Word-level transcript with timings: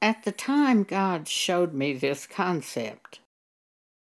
At 0.00 0.22
the 0.22 0.32
time 0.32 0.84
God 0.84 1.26
showed 1.26 1.74
me 1.74 1.92
this 1.92 2.26
concept, 2.26 3.18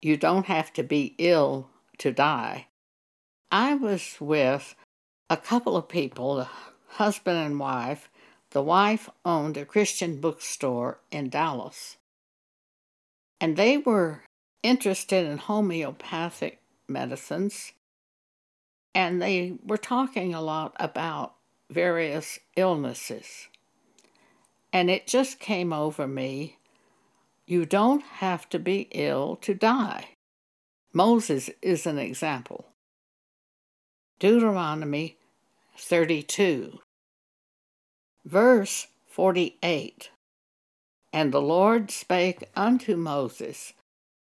you 0.00 0.16
don't 0.16 0.46
have 0.46 0.72
to 0.74 0.82
be 0.82 1.14
ill 1.18 1.68
to 1.98 2.10
die. 2.10 2.68
I 3.50 3.74
was 3.74 4.16
with 4.18 4.74
a 5.28 5.36
couple 5.36 5.76
of 5.76 5.88
people, 5.88 6.48
husband 6.88 7.38
and 7.38 7.58
wife. 7.58 8.08
The 8.50 8.62
wife 8.62 9.10
owned 9.24 9.56
a 9.56 9.64
Christian 9.64 10.20
bookstore 10.20 11.00
in 11.10 11.28
Dallas. 11.28 11.96
And 13.40 13.56
they 13.56 13.76
were 13.76 14.22
interested 14.62 15.26
in 15.26 15.38
homeopathic 15.38 16.60
medicines. 16.88 17.72
And 18.94 19.20
they 19.20 19.58
were 19.62 19.76
talking 19.76 20.34
a 20.34 20.40
lot 20.40 20.74
about 20.80 21.34
various 21.70 22.38
illnesses. 22.56 23.48
And 24.74 24.90
it 24.90 25.06
just 25.06 25.38
came 25.38 25.72
over 25.72 26.06
me 26.06 26.58
you 27.46 27.66
don't 27.66 28.02
have 28.02 28.48
to 28.48 28.58
be 28.58 28.88
ill 28.92 29.36
to 29.36 29.54
die. 29.54 30.16
Moses 30.92 31.50
is 31.60 31.86
an 31.86 31.98
example. 31.98 32.66
Deuteronomy 34.18 35.18
32, 35.76 36.78
verse 38.24 38.86
48. 39.06 40.10
And 41.12 41.32
the 41.32 41.42
Lord 41.42 41.90
spake 41.90 42.48
unto 42.56 42.96
Moses 42.96 43.74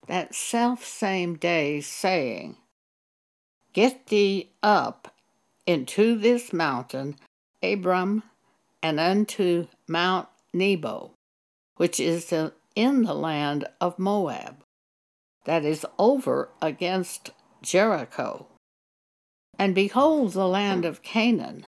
that 0.06 0.34
self 0.34 0.84
same 0.84 1.36
day, 1.36 1.80
saying, 1.80 2.56
Get 3.72 4.06
thee 4.06 4.50
up 4.62 5.14
into 5.66 6.18
this 6.18 6.52
mountain, 6.52 7.16
Abarim, 7.62 8.22
and 8.82 8.98
unto 8.98 9.68
Mount 9.86 10.28
Nebo, 10.52 11.12
which 11.76 11.98
is 11.98 12.32
in 12.74 13.02
the 13.02 13.14
land 13.14 13.66
of 13.80 13.98
Moab, 13.98 14.62
that 15.44 15.64
is 15.64 15.86
over 15.98 16.50
against 16.60 17.30
Jericho. 17.62 18.46
And 19.58 19.74
behold 19.74 20.32
the 20.32 20.48
land 20.48 20.84
of 20.84 21.02
Canaan, 21.02 21.64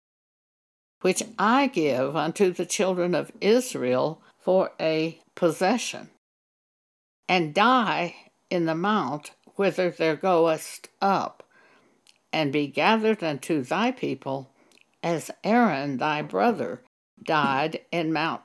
which 1.02 1.24
I 1.38 1.68
give 1.68 2.16
unto 2.16 2.52
the 2.52 2.66
children 2.66 3.16
of 3.16 3.32
Israel 3.40 4.22
for 4.38 4.72
a 4.80 5.20
possession, 5.36 6.10
and 7.28 7.54
die 7.54 8.16
in 8.50 8.66
the 8.66 8.76
mount 8.76 9.32
whither 9.56 9.90
thou 9.90 10.16
goest 10.16 10.90
up, 11.02 11.44
and 12.32 12.52
be 12.52 12.68
gathered 12.68 13.24
unto 13.24 13.62
thy 13.64 13.92
people, 13.92 14.52
as 15.02 15.32
Aaron 15.44 15.98
thy 15.98 16.22
brother 16.22 16.82
died 17.24 17.82
in 17.92 18.14
Mount 18.14 18.42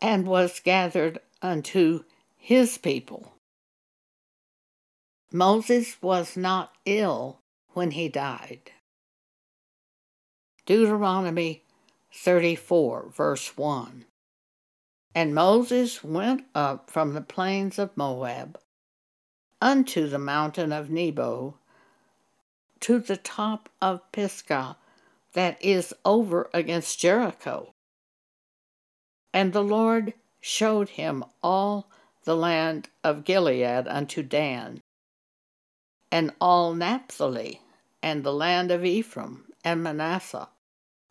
And 0.00 0.26
was 0.26 0.60
gathered 0.60 1.20
unto 1.40 2.04
his 2.36 2.78
people. 2.78 3.34
Moses 5.32 5.96
was 6.02 6.36
not 6.36 6.72
ill 6.84 7.40
when 7.70 7.92
he 7.92 8.08
died. 8.08 8.72
Deuteronomy 10.66 11.62
34, 12.12 13.12
verse 13.14 13.56
1. 13.56 14.04
And 15.14 15.34
Moses 15.34 16.04
went 16.04 16.44
up 16.54 16.90
from 16.90 17.14
the 17.14 17.20
plains 17.20 17.78
of 17.78 17.96
Moab 17.96 18.58
unto 19.60 20.08
the 20.08 20.18
mountain 20.18 20.72
of 20.72 20.90
Nebo 20.90 21.54
to 22.80 22.98
the 22.98 23.16
top 23.16 23.68
of 23.80 24.10
Pisgah 24.12 24.76
that 25.34 25.62
is 25.64 25.94
over 26.04 26.50
against 26.52 26.98
Jericho. 26.98 27.71
And 29.32 29.52
the 29.52 29.62
Lord 29.62 30.14
showed 30.40 30.90
him 30.90 31.24
all 31.42 31.88
the 32.24 32.36
land 32.36 32.88
of 33.02 33.24
Gilead 33.24 33.88
unto 33.88 34.22
Dan, 34.22 34.80
and 36.10 36.32
all 36.40 36.74
Naphtali, 36.74 37.62
and 38.02 38.22
the 38.22 38.32
land 38.32 38.70
of 38.70 38.84
Ephraim 38.84 39.52
and 39.64 39.82
Manasseh, 39.82 40.48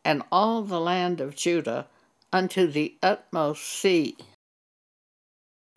and 0.05 0.23
all 0.31 0.61
the 0.61 0.79
land 0.79 1.19
of 1.19 1.35
Judah 1.35 1.87
unto 2.31 2.67
the 2.67 2.97
utmost 3.01 3.63
sea, 3.63 4.15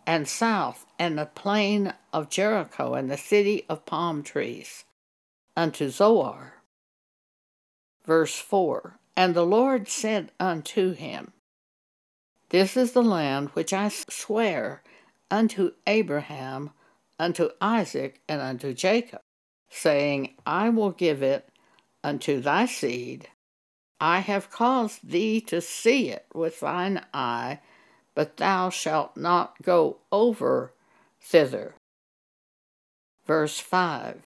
and 0.06 0.28
south, 0.28 0.86
and 0.98 1.18
the 1.18 1.26
plain 1.26 1.94
of 2.12 2.28
Jericho, 2.30 2.94
and 2.94 3.10
the 3.10 3.16
city 3.16 3.64
of 3.68 3.86
palm 3.86 4.22
trees, 4.22 4.84
unto 5.56 5.88
Zoar. 5.88 6.62
Verse 8.04 8.38
4 8.38 8.98
And 9.16 9.34
the 9.34 9.46
Lord 9.46 9.88
said 9.88 10.30
unto 10.38 10.92
him, 10.92 11.32
this 12.54 12.76
is 12.76 12.92
the 12.92 13.02
land 13.02 13.48
which 13.54 13.72
I 13.72 13.88
swear 13.88 14.84
unto 15.28 15.72
Abraham, 15.88 16.70
unto 17.18 17.48
Isaac, 17.60 18.20
and 18.28 18.40
unto 18.40 18.72
Jacob, 18.72 19.18
saying, 19.68 20.36
I 20.46 20.68
will 20.68 20.92
give 20.92 21.20
it 21.20 21.48
unto 22.04 22.40
thy 22.40 22.66
seed. 22.66 23.28
I 24.00 24.20
have 24.20 24.52
caused 24.52 25.10
thee 25.10 25.40
to 25.40 25.60
see 25.60 26.10
it 26.10 26.26
with 26.32 26.60
thine 26.60 27.04
eye, 27.12 27.58
but 28.14 28.36
thou 28.36 28.70
shalt 28.70 29.16
not 29.16 29.60
go 29.60 29.98
over 30.12 30.74
thither. 31.20 31.74
Verse 33.26 33.58
5 33.58 34.22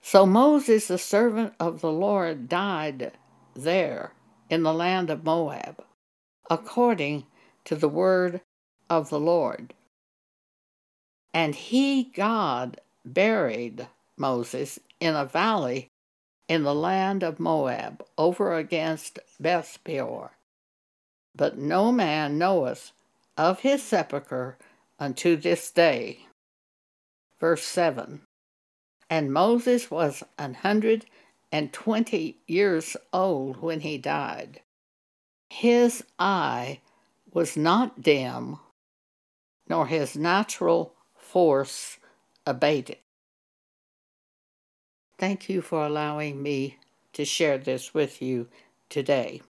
So 0.00 0.24
Moses, 0.24 0.88
the 0.88 0.96
servant 0.96 1.52
of 1.60 1.82
the 1.82 1.92
Lord, 1.92 2.48
died 2.48 3.12
there 3.52 4.14
in 4.48 4.62
the 4.62 4.72
land 4.72 5.10
of 5.10 5.24
Moab 5.24 5.84
according 6.50 7.26
to 7.64 7.76
the 7.76 7.88
word 7.88 8.40
of 8.88 9.10
the 9.10 9.20
Lord. 9.20 9.74
And 11.34 11.54
he, 11.54 12.04
God, 12.04 12.80
buried 13.04 13.88
Moses 14.16 14.78
in 15.00 15.14
a 15.14 15.24
valley 15.24 15.90
in 16.48 16.62
the 16.62 16.74
land 16.74 17.22
of 17.22 17.38
Moab, 17.38 18.02
over 18.16 18.56
against 18.56 19.18
Beth 19.38 19.78
Peor. 19.84 20.32
But 21.36 21.58
no 21.58 21.92
man 21.92 22.38
knoweth 22.38 22.92
of 23.36 23.60
his 23.60 23.82
sepulchre 23.82 24.56
unto 24.98 25.36
this 25.36 25.70
day. 25.70 26.26
Verse 27.38 27.64
7 27.64 28.22
And 29.10 29.32
Moses 29.32 29.90
was 29.90 30.24
an 30.38 30.54
hundred 30.54 31.04
and 31.52 31.72
twenty 31.72 32.38
years 32.46 32.96
old 33.12 33.62
when 33.62 33.80
he 33.80 33.98
died. 33.98 34.60
His 35.50 36.04
eye 36.18 36.80
was 37.32 37.56
not 37.56 38.02
dim, 38.02 38.58
nor 39.68 39.86
his 39.86 40.16
natural 40.16 40.94
force 41.14 41.98
abated. 42.46 42.98
Thank 45.18 45.48
you 45.48 45.62
for 45.62 45.84
allowing 45.84 46.42
me 46.42 46.78
to 47.14 47.24
share 47.24 47.58
this 47.58 47.92
with 47.92 48.22
you 48.22 48.48
today. 48.88 49.42